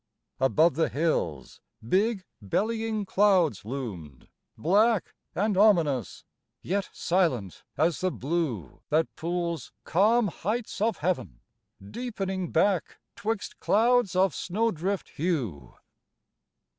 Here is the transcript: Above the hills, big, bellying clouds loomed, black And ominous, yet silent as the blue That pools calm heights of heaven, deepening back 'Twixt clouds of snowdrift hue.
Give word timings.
Above 0.39 0.73
the 0.73 0.89
hills, 0.89 1.61
big, 1.87 2.23
bellying 2.41 3.05
clouds 3.05 3.63
loomed, 3.63 4.27
black 4.57 5.13
And 5.35 5.55
ominous, 5.55 6.25
yet 6.63 6.89
silent 6.91 7.63
as 7.77 8.01
the 8.01 8.09
blue 8.09 8.81
That 8.89 9.15
pools 9.15 9.71
calm 9.83 10.29
heights 10.29 10.81
of 10.81 10.97
heaven, 10.97 11.39
deepening 11.87 12.51
back 12.51 12.97
'Twixt 13.15 13.59
clouds 13.59 14.15
of 14.15 14.33
snowdrift 14.33 15.07
hue. 15.09 15.75